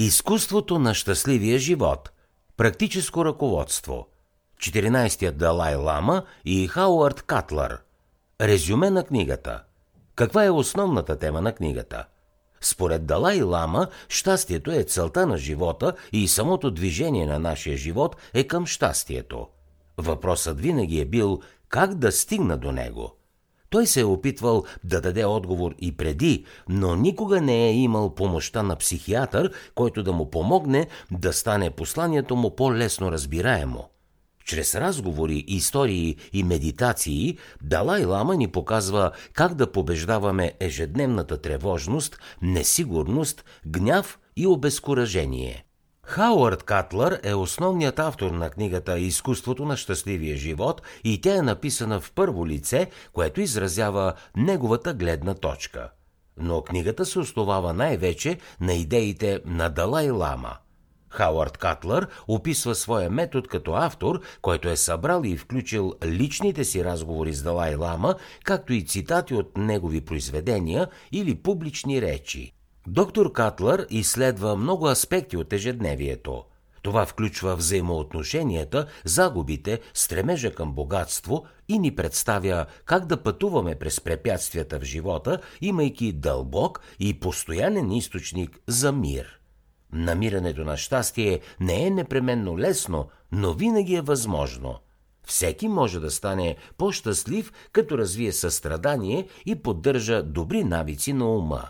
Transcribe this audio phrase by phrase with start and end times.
[0.00, 2.10] Изкуството на щастливия живот.
[2.56, 4.06] Практическо ръководство.
[4.60, 7.78] 14-тият Далай Лама и Хауърд Катлър.
[8.40, 9.62] Резюме на книгата.
[10.14, 12.04] Каква е основната тема на книгата?
[12.60, 18.44] Според Далай Лама, щастието е целта на живота и самото движение на нашия живот е
[18.44, 19.46] към щастието.
[19.96, 23.14] Въпросът винаги е бил как да стигна до него–
[23.70, 28.62] той се е опитвал да даде отговор и преди, но никога не е имал помощта
[28.62, 33.88] на психиатър, който да му помогне да стане посланието му по-лесно разбираемо.
[34.44, 43.44] Чрез разговори, истории и медитации Далай Лама ни показва как да побеждаваме ежедневната тревожност, несигурност,
[43.66, 45.67] гняв и обезкуражение.
[46.08, 52.00] Хауърд Катлър е основният автор на книгата Изкуството на щастливия живот и тя е написана
[52.00, 55.90] в първо лице, което изразява неговата гледна точка.
[56.36, 60.56] Но книгата се основава най-вече на идеите на Далай Лама.
[61.10, 67.34] Хауърд Катлър описва своя метод като автор, който е събрал и включил личните си разговори
[67.34, 72.57] с Далай Лама, както и цитати от негови произведения или публични речи.
[72.90, 76.44] Доктор Катлър изследва много аспекти от ежедневието.
[76.82, 84.78] Това включва взаимоотношенията, загубите, стремежа към богатство и ни представя как да пътуваме през препятствията
[84.78, 89.40] в живота, имайки дълбок и постоянен източник за мир.
[89.92, 94.78] Намирането на щастие не е непременно лесно, но винаги е възможно.
[95.26, 101.68] Всеки може да стане по-щастлив, като развие състрадание и поддържа добри навици на ума.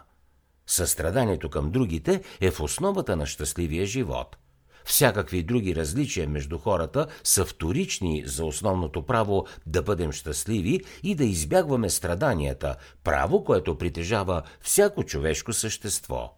[0.69, 4.36] Състраданието към другите е в основата на щастливия живот.
[4.84, 11.24] Всякакви други различия между хората са вторични за основното право да бъдем щастливи и да
[11.24, 16.34] избягваме страданията, право, което притежава всяко човешко същество.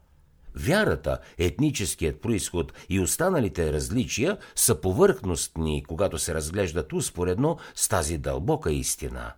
[0.55, 8.73] Вярата, етническият происход и останалите различия са повърхностни, когато се разглеждат успоредно с тази дълбока
[8.73, 9.33] истина.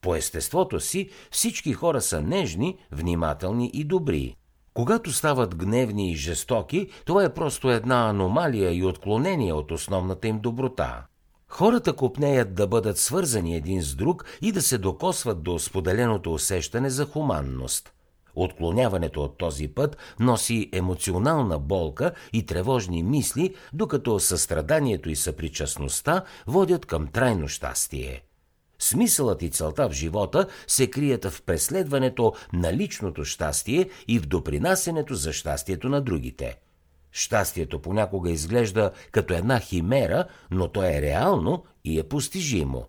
[0.00, 4.36] По естеството си всички хора са нежни, внимателни и добри.
[4.74, 10.40] Когато стават гневни и жестоки, това е просто една аномалия и отклонение от основната им
[10.40, 11.06] доброта.
[11.48, 16.90] Хората купнеят да бъдат свързани един с друг и да се докосват до споделеното усещане
[16.90, 17.92] за хуманност.
[18.34, 26.86] Отклоняването от този път носи емоционална болка и тревожни мисли, докато състраданието и съпричастността водят
[26.86, 28.22] към трайно щастие.
[28.80, 35.14] Смисълът и целта в живота се крият в преследването на личното щастие и в допринасенето
[35.14, 36.58] за щастието на другите.
[37.12, 42.86] Щастието понякога изглежда като една химера, но то е реално и е постижимо.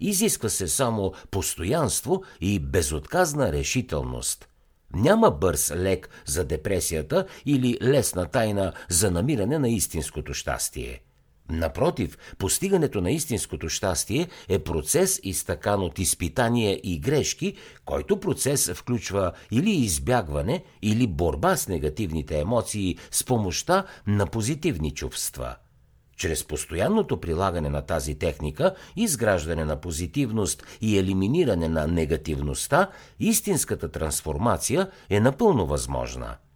[0.00, 4.48] Изисква се само постоянство и безотказна решителност.
[4.94, 11.00] Няма бърз лек за депресията или лесна тайна за намиране на истинското щастие–
[11.50, 17.54] Напротив, постигането на истинското щастие е процес изтъкан от изпитания и грешки,
[17.84, 25.56] който процес включва или избягване, или борба с негативните емоции с помощта на позитивни чувства.
[26.16, 34.90] Чрез постоянното прилагане на тази техника, изграждане на позитивност и елиминиране на негативността, истинската трансформация
[35.10, 36.36] е напълно възможна–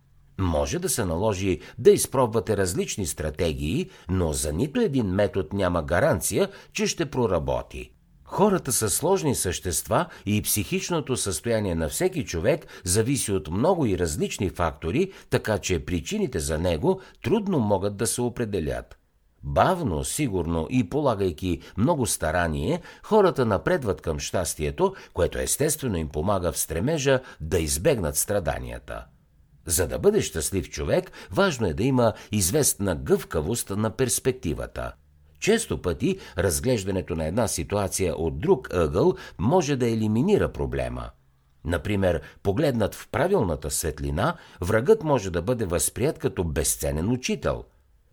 [0.43, 6.49] може да се наложи да изпробвате различни стратегии, но за нито един метод няма гаранция,
[6.73, 7.91] че ще проработи.
[8.25, 14.51] Хората са сложни същества и психичното състояние на всеки човек зависи от много и различни
[14.51, 18.99] фактори, така че причините за него трудно могат да се определят.
[19.45, 26.59] Бавно, сигурно и полагайки много старание, хората напредват към щастието, което естествено им помага в
[26.59, 29.05] стремежа да избегнат страданията.
[29.67, 34.93] За да бъде щастлив човек, важно е да има известна гъвкавост на перспективата.
[35.41, 41.11] Често пъти разглеждането на една ситуация от друг ъгъл може да елиминира проблема.
[41.65, 47.65] Например, погледнат в правилната светлина, врагът може да бъде възприят като безценен учител.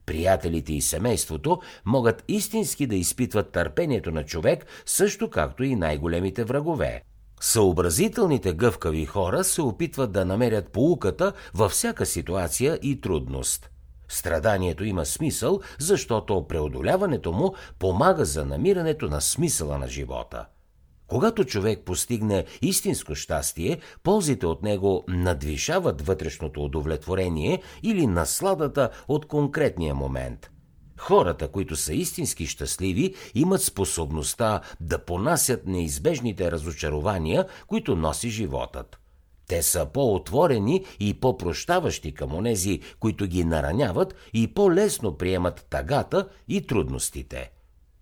[0.06, 7.04] Приятелите и семейството могат истински да изпитват търпението на човек, също както и най-големите врагове.
[7.42, 13.70] Съобразителните гъвкави хора се опитват да намерят поуката във всяка ситуация и трудност.
[14.08, 20.46] Страданието има смисъл, защото преодоляването му помага за намирането на смисъла на живота.
[21.08, 29.96] Когато човек постигне истинско щастие, ползите от него надвишават вътрешното удовлетворение или насладата от конкретния
[29.96, 30.50] момент–
[31.00, 39.00] Хората, които са истински щастливи, имат способността да понасят неизбежните разочарования, които носи животът.
[39.48, 46.68] Те са по-отворени и по-прощаващи към онези, които ги нараняват и по-лесно приемат тагата и
[46.68, 47.52] трудностите.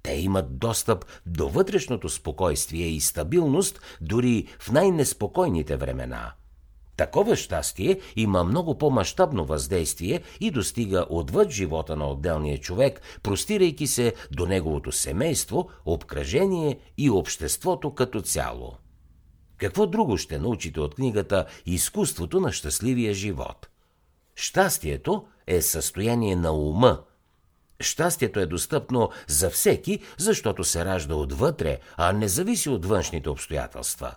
[0.03, 6.33] Те имат достъп до вътрешното спокойствие и стабилност дори в най-неспокойните времена.
[6.97, 14.13] Такова щастие има много по-масштабно въздействие и достига отвъд живота на отделния човек, простирайки се
[14.31, 18.73] до неговото семейство, обкръжение и обществото като цяло.
[19.57, 23.67] Какво друго ще научите от книгата Изкуството на щастливия живот?
[24.35, 26.99] Щастието е състояние на ума.
[27.79, 34.15] Щастието е достъпно за всеки, защото се ражда отвътре, а не зависи от външните обстоятелства.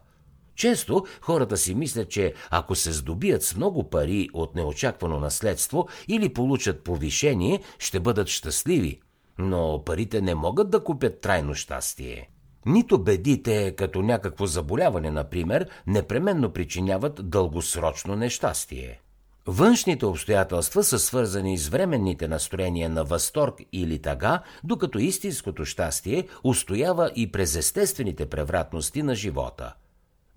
[0.60, 6.32] Често хората си мислят, че ако се здобият с много пари от неочаквано наследство или
[6.34, 9.00] получат повишение, ще бъдат щастливи.
[9.38, 12.30] Но парите не могат да купят трайно щастие.
[12.66, 19.00] Нито бедите, като някакво заболяване, например, непременно причиняват дългосрочно нещастие.
[19.46, 27.10] Външните обстоятелства са свързани с временните настроения на възторг или тага, докато истинското щастие устоява
[27.16, 29.74] и през естествените превратности на живота.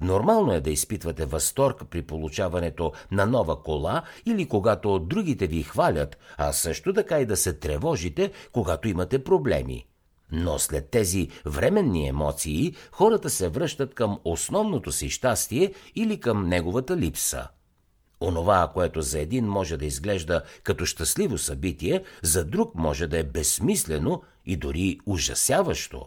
[0.01, 6.17] Нормално е да изпитвате възторг при получаването на нова кола или когато другите ви хвалят,
[6.37, 9.85] а също така и да се тревожите, когато имате проблеми–
[10.33, 16.97] но след тези временни емоции хората се връщат към основното си щастие или към неговата
[16.97, 17.47] липса.
[18.21, 23.23] Онова, което за един може да изглежда като щастливо събитие, за друг може да е
[23.23, 26.05] безсмислено и дори ужасяващо.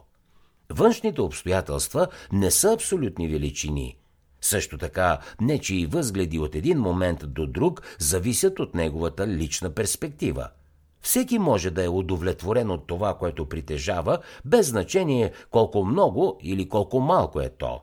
[0.71, 3.99] Външните обстоятелства не са абсолютни величини.
[4.41, 10.49] Също така, нечии възгледи от един момент до друг зависят от неговата лична перспектива–
[11.07, 17.01] всеки може да е удовлетворен от това, което притежава, без значение колко много или колко
[17.01, 17.81] малко е то.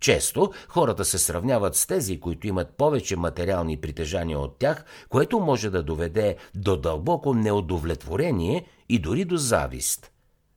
[0.00, 5.70] Често хората се сравняват с тези, които имат повече материални притежания от тях, което може
[5.70, 10.10] да доведе до дълбоко неудовлетворение и дори до завист.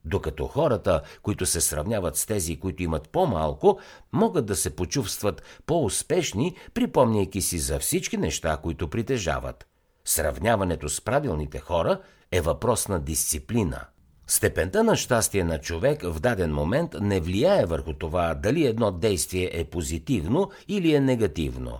[0.06, 3.80] Докато хората, които се сравняват с тези, които имат по-малко,
[4.12, 9.68] могат да се почувстват по-успешни, припомняйки си за всички неща, които притежават.
[10.06, 12.01] Сравняването с правилните хора
[12.31, 13.86] е въпрос на дисциплина.
[14.27, 19.50] Степента на щастие на човек в даден момент не влияе върху това дали едно действие
[19.53, 21.80] е позитивно или е негативно.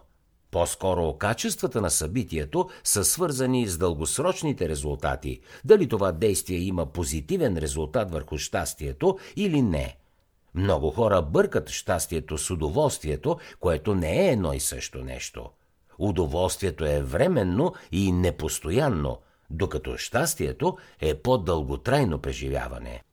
[0.52, 8.12] По-скоро качествата на събитието са свързани с дългосрочните резултати, дали това действие има позитивен резултат
[8.12, 9.98] върху щастието или не.
[10.56, 15.50] Много хора бъркат щастието с удоволствието, което не е едно и също нещо–
[16.04, 19.20] Удоволствието е временно и непостоянно,
[19.50, 23.04] докато щастието е по-дълготрайно преживяване.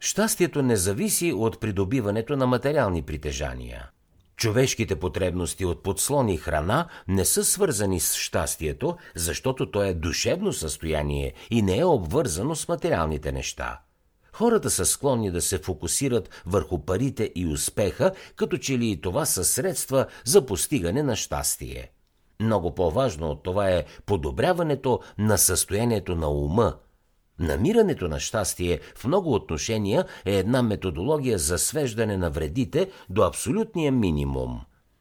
[0.00, 3.90] Щастието не зависи от придобиването на материални притежания.
[4.38, 10.52] Човешките потребности от подслон и храна не са свързани с щастието, защото то е душевно
[10.52, 13.80] състояние и не е обвързано с материалните неща.
[14.32, 19.44] Хората са склонни да се фокусират върху парите и успеха, като че ли това са
[19.44, 21.90] средства за постигане на щастие.
[22.40, 26.74] Много по-важно от това е подобряването на състоянието на ума.
[27.38, 33.92] Намирането на щастие в много отношения е една методология за свеждане на вредите до абсолютния
[33.92, 34.60] минимум.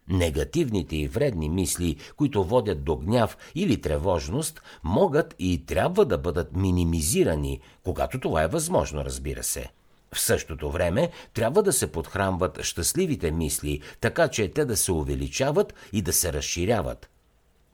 [0.10, 6.56] Негативните и вредни мисли, които водят до гняв или тревожност, могат и трябва да бъдат
[6.56, 9.72] минимизирани, когато това е възможно, разбира се.
[10.14, 15.74] В същото време трябва да се подхранват щастливите мисли, така че те да се увеличават
[15.94, 17.10] и да се разширяват–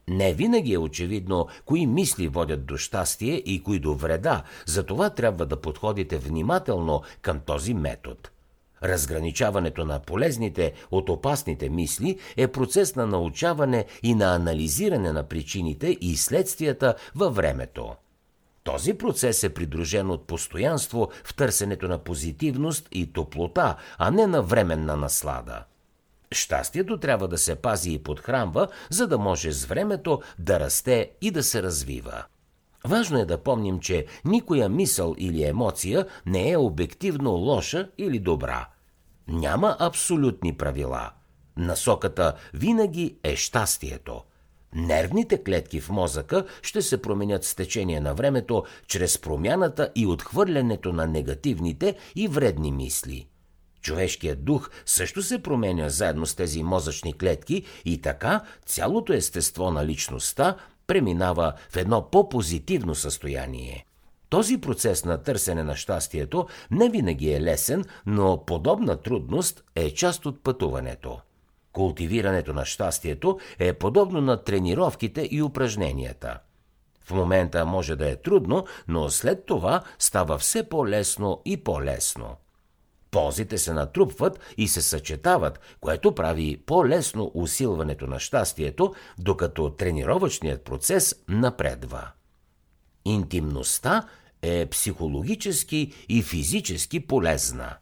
[0.08, 5.46] не винаги е очевидно кои мисли водят до щастие и кои до вреда, затова трябва
[5.46, 8.20] да подходите внимателно към този метод.
[8.82, 15.98] Разграничаването на полезните от опасните мисли е процес на научаване и на анализиране на причините
[16.00, 17.94] и следствията във времето.
[18.64, 24.42] Този процес е придружен от постоянство в търсенето на позитивност и топлота, а не на
[24.42, 25.64] временна наслада.
[26.34, 31.30] Щастието трябва да се пази и подхранва, за да може с времето да расте и
[31.30, 32.24] да се развива.
[32.84, 38.68] Важно е да помним, че никоя мисъл или емоция не е обективно лоша или добра.
[39.28, 41.10] Няма абсолютни правила.
[41.56, 44.22] Насоката винаги е щастието.
[44.74, 50.92] Нервните клетки в мозъка ще се променят с течение на времето чрез промяната и отхвърлянето
[50.92, 53.28] на негативните и вредни мисли–
[53.84, 59.86] Човешкият дух също се променя заедно с тези мозъчни клетки и така цялото естество на
[59.86, 63.86] личността преминава в едно по-позитивно състояние.
[64.28, 70.26] Този процес на търсене на щастието не винаги е лесен, но подобна трудност е част
[70.26, 71.20] от пътуването.
[71.72, 76.38] Култивирането на щастието е подобно на тренировките и упражненията.
[77.04, 82.36] В момента може да е трудно, но след това става все по-лесно и по-лесно.
[83.14, 91.14] Ползите се натрупват и се съчетават, което прави по-лесно усилването на щастието, докато тренировъчният процес
[91.28, 92.08] напредва.
[93.04, 94.02] Интимността
[94.42, 97.76] е психологически и физически полезна.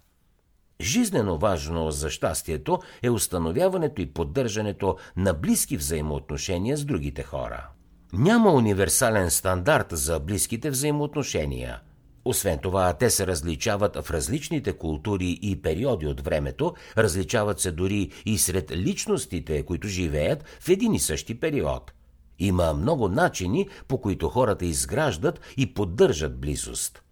[0.80, 7.68] Жизнено важно за щастието е установяването и поддържането на близки взаимоотношения с другите хора.
[8.12, 11.80] Няма универсален стандарт за близките взаимоотношения–
[12.24, 18.10] освен това, те се различават в различните култури и периоди от времето, различават се дори
[18.26, 21.92] и сред личностите, които живеят в един и същи период.
[22.38, 27.02] Има много начини, по които хората изграждат и поддържат близост.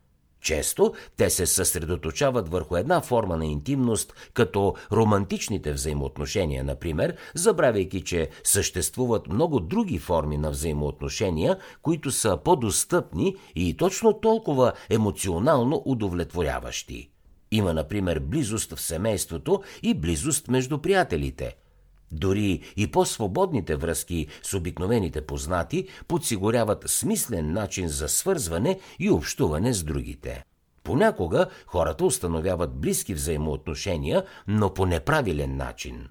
[0.41, 8.29] Често те се съсредоточават върху една форма на интимност, като романтичните взаимоотношения, например, забравяйки, че
[8.45, 17.11] съществуват много други форми на взаимоотношения, които са по-достъпни и точно толкова емоционално удовлетворяващи.
[17.51, 21.57] Има, например, близост в семейството и близост между приятелите–
[22.13, 29.83] дори и по-свободните връзки с обикновените познати подсигуряват смислен начин за свързване и общуване с
[29.83, 30.45] другите.
[30.83, 36.09] Понякога хората установяват близки взаимоотношения, но по неправилен начин.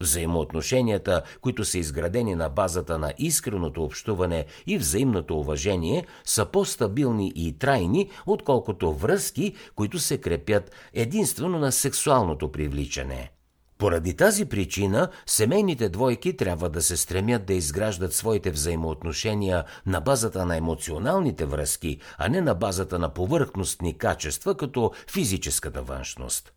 [0.00, 7.58] Взаимоотношенията, които са изградени на базата на искреното общуване и взаимното уважение, са по-стабилни и
[7.58, 13.30] трайни, отколкото връзки, които се крепят единствено на сексуалното привличане–
[13.78, 20.46] поради тази причина семейните двойки трябва да се стремят да изграждат своите взаимоотношения на базата
[20.46, 26.52] на емоционалните връзки, а не на базата на повърхностни качества, като физическата външност.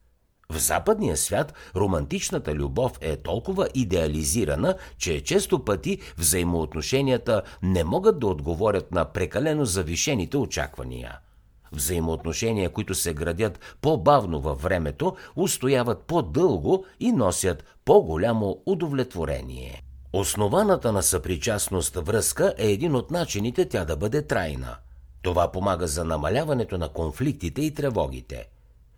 [0.51, 8.27] В западния свят романтичната любов е толкова идеализирана, че често пъти взаимоотношенията не могат да
[8.27, 11.19] отговорят на прекалено завишените очаквания–
[11.71, 19.83] Взаимоотношения, които се градят по-бавно във времето, устояват по-дълго и носят по-голямо удовлетворение.
[20.13, 24.75] Основаната на съпричастност връзка е един от начините тя да бъде трайна.
[25.21, 28.49] Това помага за намаляването на конфликтите и тревогите.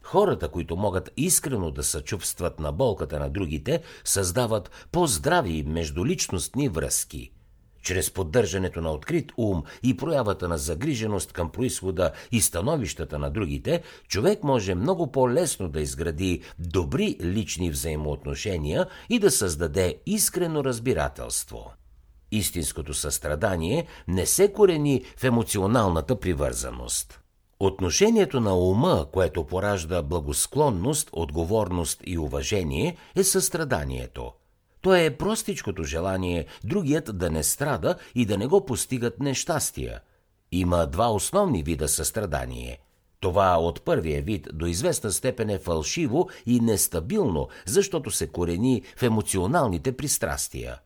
[0.04, 7.32] Хората, които могат искрено да съчувстват на болката на другите, създават по-здрави междуличностни връзки–
[7.82, 13.84] чрез поддържането на открит ум и проявата на загриженост към происхода и становищата на другите,
[14.08, 21.74] човек може много по-лесно да изгради добри лични взаимоотношения и да създаде искрено разбирателство.
[22.32, 27.22] Истинското състрадание не се корени в емоционалната привързаност.
[27.60, 34.32] Отношението на ума, което поражда благосклонност, отговорност и уважение, е състраданието–
[34.82, 40.00] то е простичкото желание другият да не страда и да не го постигат нещастия.
[40.52, 42.80] Има два основни вида състрадание.
[43.20, 49.04] Това от първия вид до известна степен е фалшиво и нестабилно, защото се корени в
[49.04, 50.80] емоционалните пристрастия.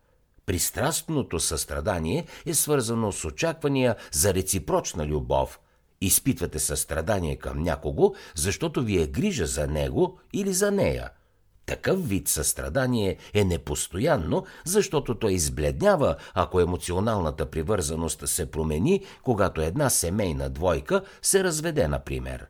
[0.45, 5.59] Пристрастното състрадание е свързано с очаквания за реципрочна любов.
[6.01, 11.09] Изпитвате състрадание към някого, защото ви е грижа за него или за нея–
[11.65, 19.89] такъв вид състрадание е непостоянно, защото той избледнява, ако емоционалната привързаност се промени, когато една
[19.89, 22.47] семейна двойка се разведе, например.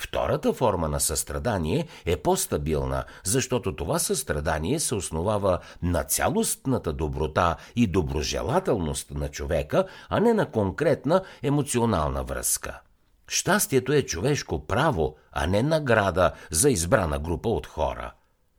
[0.00, 7.86] Втората форма на състрадание е по-стабилна, защото това състрадание се основава на цялостната доброта и
[7.86, 12.80] доброжелателност на човека, а не на конкретна емоционална връзка.
[13.28, 18.12] Щастието е човешко право, а не награда за избрана група от хора–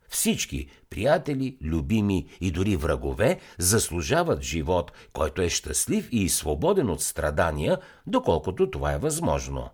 [0.08, 7.78] всички приятели, любими и дори врагове заслужават живот, който е щастлив и свободен от страдания,
[8.06, 9.70] доколкото това е възможно.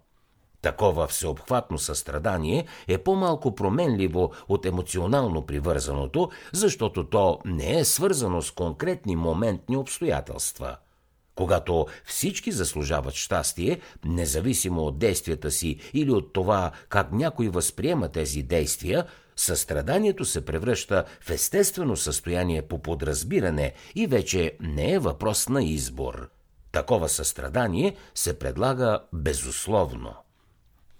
[0.63, 8.51] Такова всеобхватно състрадание е по-малко променливо от емоционално привързаното, защото то не е свързано с
[8.51, 10.77] конкретни моментни обстоятелства.
[11.35, 18.43] Когато всички заслужават щастие, независимо от действията си или от това как някой възприема тези
[18.43, 25.65] действия, Състраданието се превръща в естествено състояние по подразбиране и вече не е въпрос на
[25.65, 26.31] избор.
[26.73, 30.15] Такова състрадание се предлага безусловно.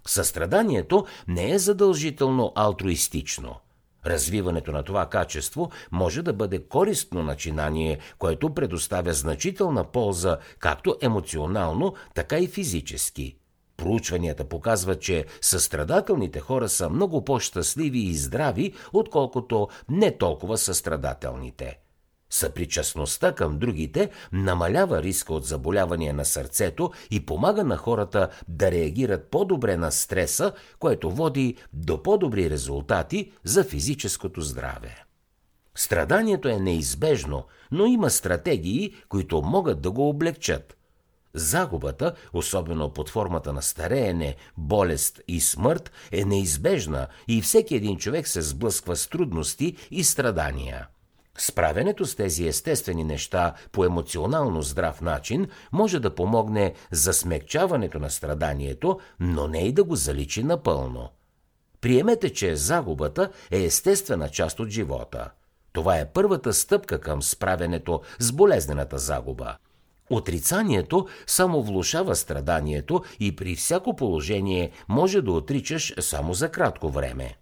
[0.07, 3.57] Състраданието не е задължително алтруистично.
[4.07, 11.95] Развиването на това качество може да бъде користно начинание, което предоставя значителна полза както емоционално,
[12.15, 13.37] така и физически–
[13.77, 21.79] Проучванията показват, че състрадателните хора са много по-щастливи и здрави, отколкото не толкова състрадателните.
[22.31, 29.31] Съпричастността към другите намалява риска от заболявания на сърцето и помага на хората да реагират
[29.31, 35.05] по-добре на стреса, което води до по-добри резултати за физическото здраве.
[35.75, 40.77] Страданието е неизбежно, но има стратегии, които могат да го облегчат.
[41.35, 48.29] Загубата, особено под формата на стареене, болест и смърт, е неизбежна и всеки един човек
[48.29, 50.89] се сблъсква с трудности и страдания.
[51.39, 58.11] Справянето с тези естествени неща по емоционално здрав начин може да помогне за смягчаването на
[58.11, 61.09] страданието, но не и да го заличи напълно.
[61.81, 65.31] Приемете, че загубата е естествена част от живота.
[65.73, 69.57] Това е първата стъпка към справянето с болезнената загуба.
[70.11, 77.37] Отрицанието само влушава страданието и при всяко положение може да отричаш само за кратко време.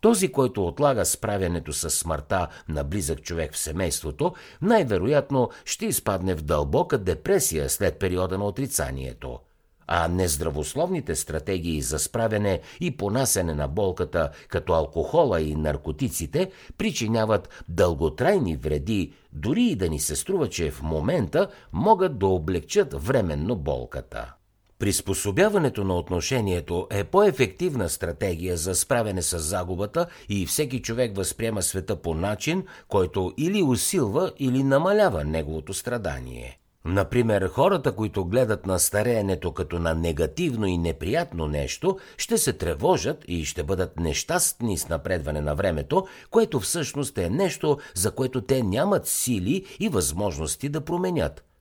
[0.00, 6.42] Този, който отлага справянето с смъртта на близък човек в семейството, най-вероятно ще изпадне в
[6.42, 9.38] дълбока депресия след периода на отрицанието.
[9.86, 18.56] А нездравословните стратегии за справяне и понасене на болката, като алкохола и наркотиците, причиняват дълготрайни
[18.56, 24.34] вреди, дори и да ни се струва, че в момента могат да облегчат временно болката.
[24.82, 31.96] Приспособяването на отношението е по-ефективна стратегия за справяне с загубата и всеки човек възприема света
[31.96, 36.61] по начин, който или усилва, или намалява неговото страдание.
[36.84, 43.24] Например, хората, които гледат на стареенето като на негативно и неприятно нещо, ще се тревожат
[43.28, 48.62] и ще бъдат нещастни с напредване на времето, което всъщност е нещо, за което те
[48.62, 51.44] нямат сили и възможности да променят–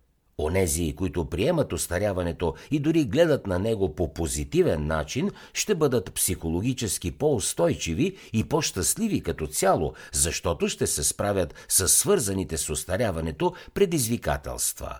[0.41, 7.11] Онези, които приемат остаряването и дори гледат на него по позитивен начин, ще бъдат психологически
[7.11, 14.99] по-устойчиви и по-щастливи като цяло, защото ще се справят с свързаните с остаряването предизвикателства.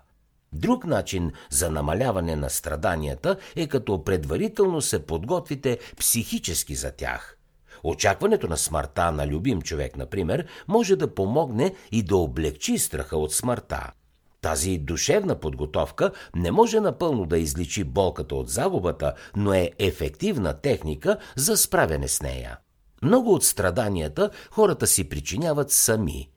[0.53, 7.37] Друг начин за намаляване на страданията е като предварително се подготвите психически за тях–
[7.83, 13.33] Очакването на смъртта на любим човек, например, може да помогне и да облегчи страха от
[13.33, 13.91] смъртта.
[14.41, 21.17] Тази душевна подготовка не може напълно да изличи болката от загубата, но е ефективна техника
[21.35, 22.57] за справяне с нея.
[23.03, 26.29] Много от страданията хората си причиняват сами.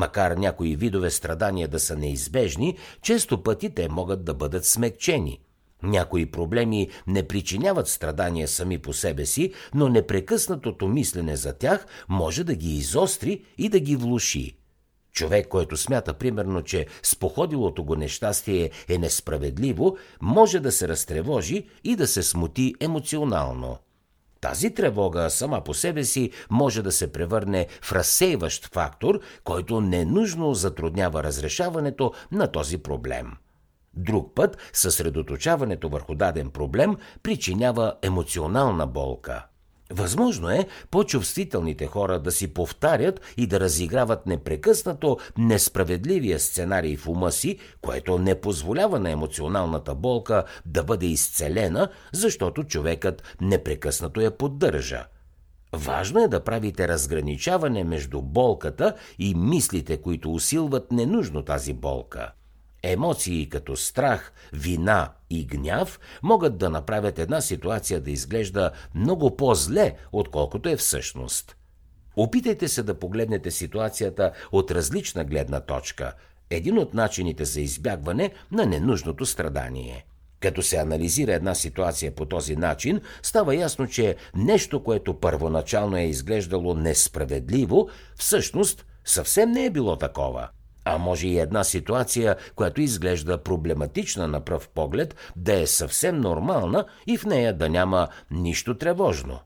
[0.00, 5.40] Макар някои видове страдания да са неизбежни, често пъти те могат да бъдат смекчени.
[5.82, 12.44] Някои проблеми не причиняват страдания сами по себе си, но непрекъснатото мислене за тях може
[12.44, 14.56] да ги изостри и да ги влуши.
[15.12, 21.96] Човек, който смята примерно, че споходилото го нещастие е несправедливо, може да се разтревожи и
[21.96, 23.78] да се смути емоционално.
[24.40, 30.54] Тази тревога сама по себе си може да се превърне в разсейващ фактор, който ненужно
[30.54, 33.32] затруднява разрешаването на този проблем.
[33.94, 39.46] Друг път съсредоточаването върху даден проблем причинява емоционална болка–
[39.90, 47.32] Възможно е по-чувствителните хора да си повтарят и да разиграват непрекъснато несправедливия сценарий в ума
[47.32, 55.06] си, което не позволява на емоционалната болка да бъде изцелена, защото човекът непрекъснато я поддържа.
[55.72, 62.32] Важно е да правите разграничаване между болката и мислите, които усилват ненужно тази болка.
[62.82, 69.94] Емоции като страх, вина и гняв могат да направят една ситуация да изглежда много по-зле,
[70.12, 71.56] отколкото е всъщност.
[72.16, 76.12] Опитайте се да погледнете ситуацията от различна гледна точка.
[76.50, 80.06] Един от начините за избягване на ненужното страдание.
[80.40, 86.02] Като се анализира една ситуация по този начин, става ясно, че нещо, което първоначално е
[86.02, 90.48] изглеждало несправедливо, всъщност съвсем не е било такова–
[90.84, 96.84] а може и една ситуация, която изглежда проблематична на пръв поглед, да е съвсем нормална
[97.06, 99.38] и в нея да няма нищо тревожно.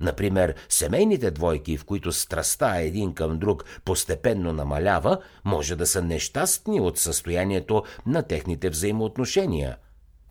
[0.00, 6.80] Например, семейните двойки, в които страста един към друг постепенно намалява, може да са нещастни
[6.80, 9.76] от състоянието на техните взаимоотношения.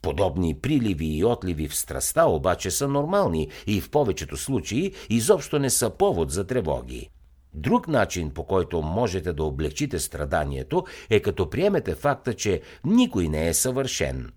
[0.01, 5.69] Подобни приливи и отливи в страста обаче са нормални и в повечето случаи изобщо не
[5.69, 7.09] са повод за тревоги.
[7.53, 13.47] Друг начин, по който можете да облегчите страданието, е като приемете факта, че никой не
[13.47, 14.31] е съвършен.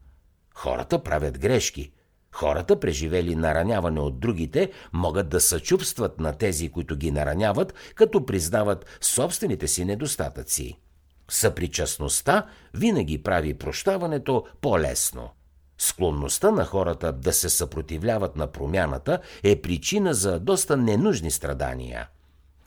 [0.54, 1.92] Хората правят грешки.
[2.32, 8.98] Хората, преживели нараняване от другите, могат да съчувстват на тези, които ги нараняват, като признават
[9.00, 10.78] собствените си недостатъци.
[11.28, 15.30] Съпричастността винаги прави прощаването по-лесно.
[15.78, 22.08] Склонността на хората да се съпротивляват на промяната е причина за доста ненужни страдания.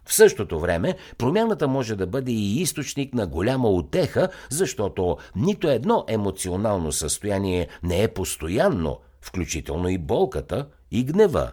[0.10, 6.06] В същото време, промяната може да бъде и източник на голяма утеха, защото нито едно
[6.08, 11.52] емоционално състояние не е постоянно, включително и болката и гнева.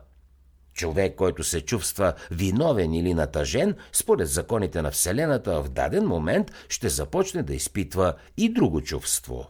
[0.75, 6.89] Човек, който се чувства виновен или натъжен, според законите на Вселената, в даден момент ще
[6.89, 9.47] започне да изпитва и друго чувство.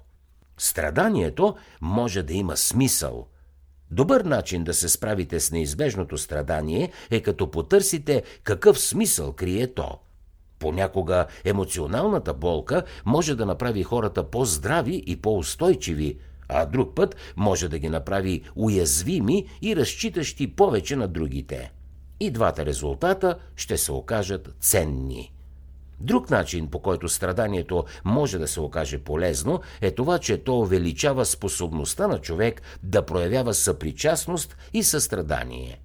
[0.59, 3.27] Страданието може да има смисъл.
[3.91, 9.99] Добър начин да се справите с неизбежното страдание е като потърсите какъв смисъл крие то.
[10.59, 16.19] Понякога емоционалната болка може да направи хората по-здрави и по-устойчиви,
[16.49, 21.73] а друг път може да ги направи уязвими и разчитащи повече на другите.
[22.21, 25.36] И двата резултата ще се окажат ценни.
[26.01, 31.25] Друг начин, по който страданието може да се окаже полезно, е това, че то увеличава
[31.25, 35.81] способността на човек да проявява съпричастност и състрадание.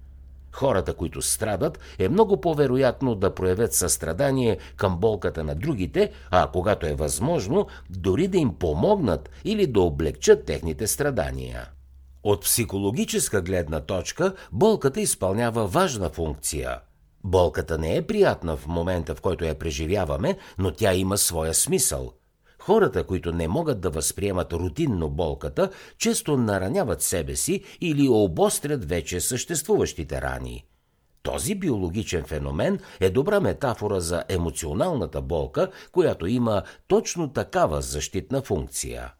[0.52, 6.86] Хората, които страдат, е много по-вероятно да проявят състрадание към болката на другите, а когато
[6.86, 11.68] е възможно, дори да им помогнат или да облегчат техните страдания.
[12.22, 16.80] От психологическа гледна точка, болката изпълнява важна функция–
[17.24, 22.12] Болката не е приятна в момента, в който я преживяваме, но тя има своя смисъл.
[22.58, 29.20] Хората, които не могат да възприемат рутинно болката, често нараняват себе си или обострят вече
[29.20, 30.64] съществуващите рани.
[31.22, 39.12] Този биологичен феномен е добра метафора за емоционалната болка, която има точно такава защитна функция.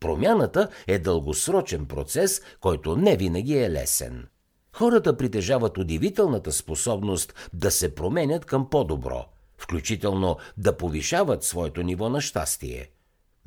[0.00, 4.26] Промяната е дългосрочен процес, който не винаги е лесен.
[4.74, 9.24] Хората притежават удивителната способност да се променят към по-добро,
[9.58, 12.90] включително да повишават своето ниво на щастие.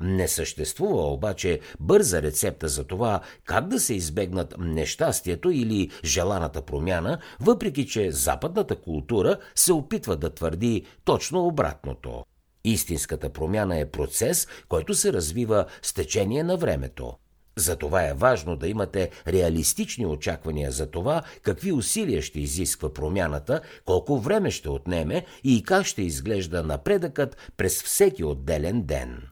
[0.00, 7.18] Не съществува обаче бърза рецепта за това как да се избегнат нещастието или желаната промяна,
[7.40, 12.24] въпреки че западната култура се опитва да твърди точно обратното.
[12.64, 17.14] Истинската промяна е процес, който се развива с течение на времето.
[17.58, 24.18] Затова е важно да имате реалистични очаквания за това какви усилия ще изисква промяната, колко
[24.18, 29.22] време ще отнеме и как ще изглежда напредъкът през всеки отделен ден.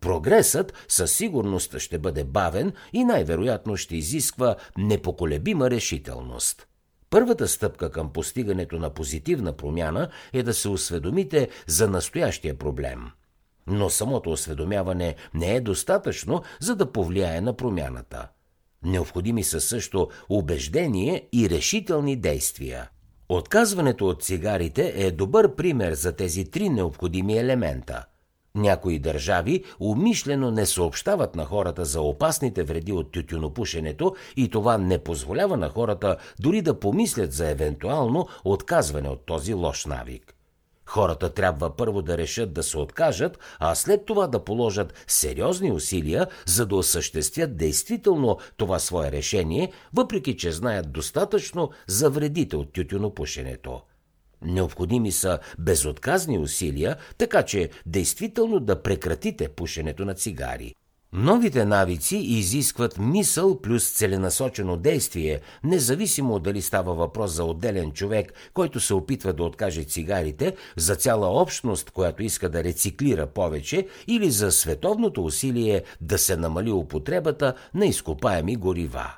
[0.00, 6.66] Прогресът със сигурност ще бъде бавен и най-вероятно ще изисква непоколебима решителност.
[7.10, 13.10] Първата стъпка към постигането на позитивна промяна е да се осведомите за настоящия проблем–
[13.66, 18.28] но самото осведомяване не е достатъчно, за да повлияе на промяната.
[18.84, 22.90] Необходими са също убеждение и решителни действия.
[23.28, 28.04] Отказването от цигарите е добър пример за тези три необходими елемента.
[28.54, 34.98] Някои държави умишлено не съобщават на хората за опасните вреди от тютюнопушенето и това не
[34.98, 40.34] позволява на хората дори да помислят за евентуално отказване от този лош навик.
[40.90, 46.26] Хората трябва първо да решат да се откажат, а след това да положат сериозни усилия,
[46.46, 53.80] за да осъществят действително това свое решение, въпреки че знаят достатъчно за вредите от тютюнопушенето.
[54.42, 60.74] Необходими са безотказни усилия, така че действително да прекратите пушенето на цигари.
[61.12, 68.80] Новите навици изискват мисъл плюс целенасочено действие, независимо дали става въпрос за отделен човек, който
[68.80, 74.52] се опитва да откаже цигарите, за цяла общност, която иска да рециклира повече, или за
[74.52, 79.14] световното усилие да се намали употребата на изкопаеми горива.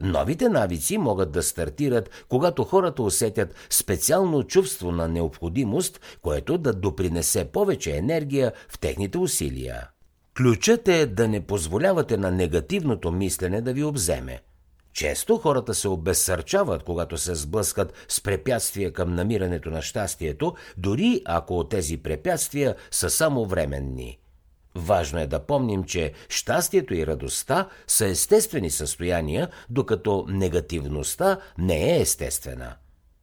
[0.00, 7.44] Новите навици могат да стартират, когато хората усетят специално чувство на необходимост, което да допринесе
[7.44, 9.88] повече енергия в техните усилия.
[10.40, 14.40] Ключът е да не позволявате на негативното мислене да ви обземе.
[14.92, 21.64] Често хората се обезсърчават, когато се сблъскат с препятствия към намирането на щастието, дори ако
[21.64, 24.18] тези препятствия са само временни.
[24.74, 32.00] Важно е да помним, че щастието и радостта са естествени състояния, докато негативността не е
[32.00, 32.74] естествена.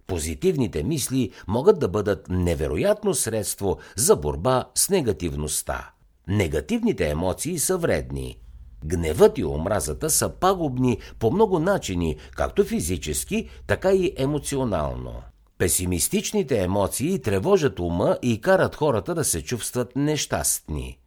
[0.08, 5.92] Позитивните мисли могат да бъдат невероятно средство за борба с негативността.
[6.28, 8.38] Негативните емоции са вредни.
[8.86, 15.14] Гневът и омразата са пагубни по много начини, както физически, така и емоционално.
[15.58, 21.00] Песимистичните емоции тревожат ума и карат хората да се чувстват нещастни.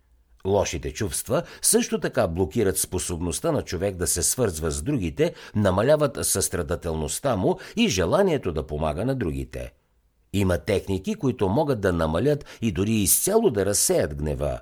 [0.47, 7.37] Лошите чувства също така блокират способността на човек да се свързва с другите, намаляват състрадателността
[7.37, 9.73] му и желанието да помага на другите.
[10.33, 14.61] Има техники, които могат да намалят и дори изцяло да разсеят гнева.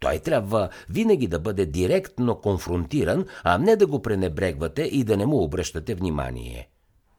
[0.00, 5.26] Той трябва винаги да бъде директно конфронтиран, а не да го пренебрегвате и да не
[5.26, 6.68] му обръщате внимание.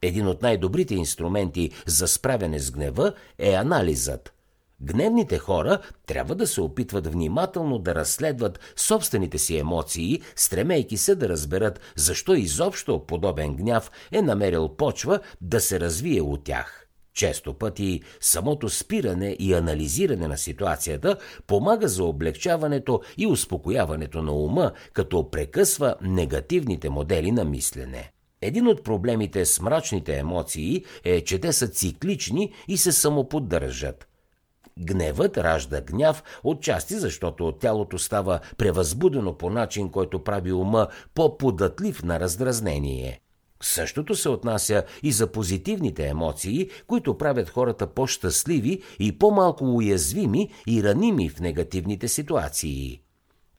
[0.01, 4.33] Един от най-добрите инструменти за справяне с гнева е анализът.
[4.81, 11.29] Гневните хора трябва да се опитват внимателно да разследват собствените си емоции, стремейки се да
[11.29, 16.86] разберат защо изобщо подобен гняв е намерил почва да се развие от тях.
[17.17, 24.71] Често пъти самото спиране и анализиране на ситуацията помага за облегчаването и успокояването на ума,
[24.93, 28.11] като прекъсва негативните модели на мислене.
[28.41, 34.07] Един от проблемите с мрачните емоции е, че те са циклични и се самоподдържат.
[34.79, 42.19] Гневът ражда гняв, отчасти защото тялото става превъзбудено по начин, който прави ума по-податлив на
[42.19, 43.21] раздразнение.
[43.61, 50.83] Същото се отнася и за позитивните емоции, които правят хората по-щастливи и по-малко уязвими и
[50.83, 53.01] раними в негативните ситуации.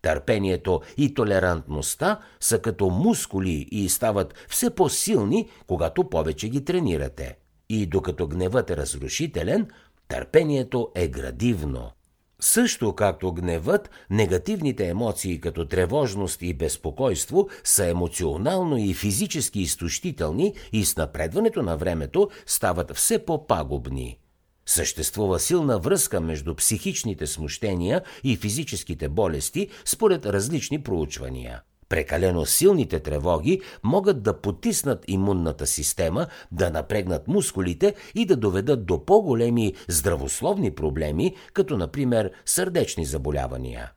[0.02, 7.38] Търпението и толерантността са като мускули и стават все по-силни, когато повече ги тренирате.
[7.68, 9.68] И докато гневът е разрушителен,
[10.08, 11.90] търпението е градивно.
[12.40, 20.84] Също както гневът, негативните емоции като тревожност и безпокойство са емоционално и физически изтощителни и
[20.84, 24.18] с напредването на времето стават все по-пагубни.
[24.66, 31.62] Съществува силна връзка между психичните смущения и физическите болести според различни проучвания.
[31.88, 39.04] Прекалено силните тревоги могат да потиснат имунната система, да напрегнат мускулите и да доведат до
[39.04, 43.92] по-големи здравословни проблеми, като например сърдечни заболявания.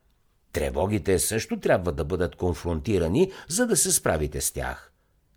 [0.52, 4.92] Тревогите също трябва да бъдат конфронтирани, за да се справите с тях.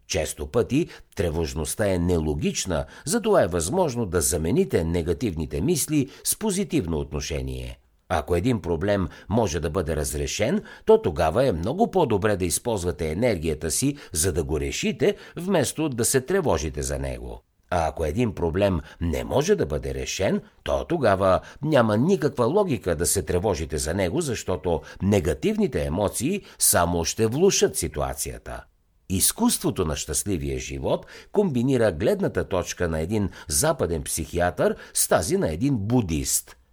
[0.07, 7.79] Често пъти тревожността е нелогична, затова е възможно да замените негативните мисли с позитивно отношение–
[8.09, 13.71] ако един проблем може да бъде разрешен, то тогава е много по-добре да използвате енергията
[13.71, 17.41] си, за да го решите, вместо да се тревожите за него.
[17.69, 23.05] А ако един проблем не може да бъде решен, то тогава няма никаква логика да
[23.05, 28.63] се тревожите за него, защото негативните емоции само ще влушат ситуацията.
[29.09, 35.77] Изкуството на щастливия живот комбинира гледната точка на един западен психиатър с тази на един
[35.77, 36.55] будист–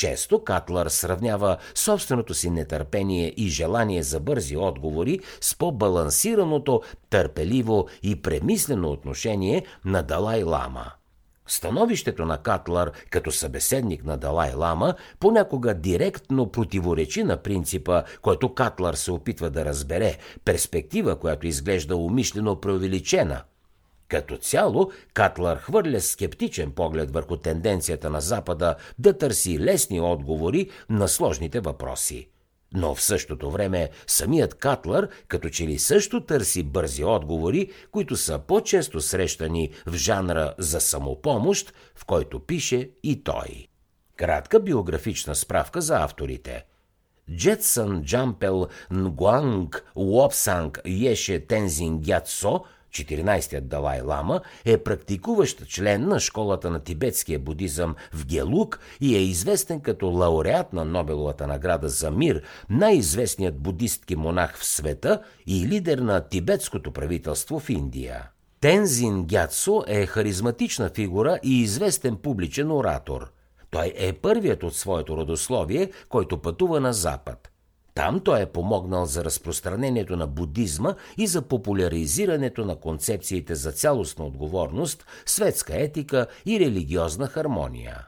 [0.00, 8.22] често Катлър сравнява собственото си нетърпение и желание за бързи отговори с по-балансираното, търпеливо и
[8.22, 10.92] премислено отношение на Далай Лама.
[11.46, 18.94] Становището на Катлър като събеседник на Далай Лама понякога директно противоречи на принципа, който Катлър
[18.94, 23.42] се опитва да разбере, перспектива, която изглежда умишлено преувеличена–
[24.10, 31.08] като цяло, Катлър хвърля скептичен поглед върху тенденцията на Запада да търси лесни отговори на
[31.08, 32.28] сложните въпроси.
[32.74, 38.38] Но в същото време самият Катлър като че ли също търси бързи отговори, които са
[38.38, 43.66] по-често срещани в жанра за самопомощ, в който пише и той.
[44.16, 46.64] Кратка биографична справка за авторите–
[47.36, 56.70] Джетсън Джампел Нгуанг Уопсанг Еше Тензин Гятсо– 14-тият Далай Лама е практикуващ член на школата
[56.70, 62.42] на тибетския будизъм в Гелук и е известен като лауреат на Нобеловата награда за мир,
[62.70, 68.30] най-известният будистки монах в света и лидер на тибетското правителство в Индия.
[68.60, 73.32] Тензин Гятсо е харизматична фигура и известен публичен оратор.
[73.70, 77.49] Той е първият от своето родословие, който пътува на Запад.
[77.94, 84.24] Там той е помогнал за разпространението на будизма и за популяризирането на концепциите за цялостна
[84.24, 88.06] отговорност, светска етика и религиозна хармония.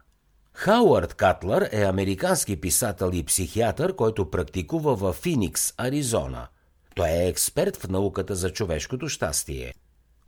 [0.55, 6.47] Хауърд Катлър е американски писател и психиатър, който практикува в Финикс, Аризона.
[6.95, 9.75] Той е експерт в науката за човешкото щастие.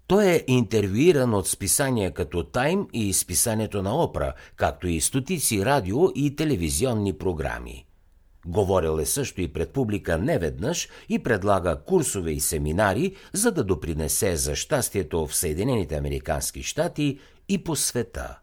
[0.06, 6.08] Той е интервюиран от списания като Тайм и списанието на Опра, както и стотици радио
[6.14, 7.86] и телевизионни програми.
[8.46, 14.36] Говорил е също и пред публика неведнъж и предлага курсове и семинари, за да допринесе
[14.36, 18.38] за щастието в Съединените Американски щати и по света.